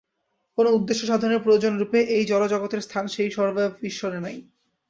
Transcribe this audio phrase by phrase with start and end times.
[0.57, 4.37] কোন উদ্দেশ্য-সাধনের প্রয়োজনরূপে এই জড়জগতের স্থান সেই সর্বব্যাপী ঈশ্বরে নাই।